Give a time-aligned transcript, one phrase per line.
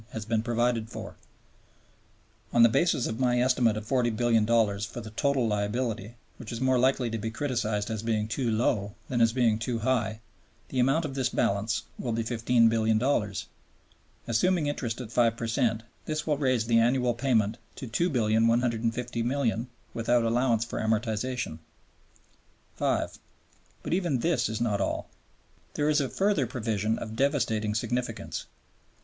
[0.13, 1.15] has been provided for.
[2.51, 6.79] On the basis of my estimate of $40,000,000,000 for the total liability, which is more
[6.79, 10.19] likely to be criticized as being too low than as being too high,
[10.69, 13.45] the amount of this balance will be $15,000,000,000.
[14.27, 20.23] Assuming interest at 5 per cent, this will raise the annual payment to $2,150,000,000 without
[20.23, 21.59] allowance for amortization.
[22.73, 23.19] 5.
[23.83, 25.11] But even this is not all.
[25.75, 28.47] There is a further provision of devastating significance.